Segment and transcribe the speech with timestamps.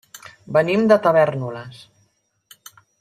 [0.55, 1.83] Venim de Tavèrnoles.